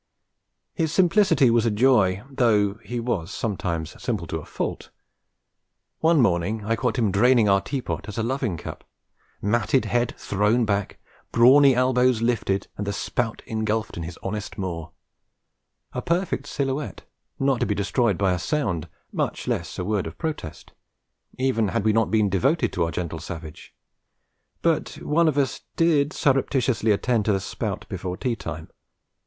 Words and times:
His 0.73 0.91
simplicity 0.91 1.51
was 1.51 1.63
a 1.67 1.69
joy, 1.69 2.23
though 2.27 2.73
he 2.83 2.99
was 2.99 3.29
sometimes 3.29 4.01
simple 4.01 4.25
to 4.25 4.37
a 4.39 4.45
fault. 4.47 4.89
One 5.99 6.19
morning 6.19 6.65
I 6.65 6.75
caught 6.75 6.97
him 6.97 7.11
draining 7.11 7.47
our 7.47 7.61
tea 7.61 7.83
pot 7.83 8.07
as 8.09 8.17
a 8.17 8.23
loving 8.23 8.57
cup: 8.57 8.83
matted 9.43 9.85
head 9.85 10.15
thrown 10.17 10.65
back, 10.65 10.97
brawny 11.31 11.75
elbows 11.75 12.19
lifted, 12.19 12.67
and 12.79 12.87
the 12.87 12.93
spout 12.93 13.43
engulfed 13.45 13.95
in 13.95 14.01
his 14.01 14.17
honest 14.23 14.57
maw: 14.57 14.89
a 15.93 16.01
perfect 16.01 16.47
silhouette, 16.47 17.03
not 17.37 17.59
to 17.59 17.67
be 17.67 17.75
destroyed 17.75 18.17
by 18.17 18.33
a 18.33 18.39
sound, 18.39 18.89
much 19.11 19.47
less 19.47 19.77
a 19.77 19.85
word 19.85 20.07
of 20.07 20.17
protest, 20.17 20.71
even 21.37 21.67
had 21.67 21.85
we 21.85 21.93
not 21.93 22.09
been 22.09 22.27
devoted 22.27 22.73
to 22.73 22.85
our 22.85 22.91
gentle 22.91 23.19
savage. 23.19 23.75
But 24.63 24.97
one 25.03 25.27
of 25.27 25.37
us 25.37 25.61
did 25.75 26.11
surreptitiously 26.11 26.89
attend 26.91 27.25
to 27.25 27.33
the 27.33 27.39
spout 27.39 27.85
before 27.87 28.17
tea 28.17 28.35
time. 28.35 28.71